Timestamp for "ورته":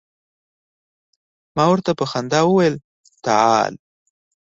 1.71-1.91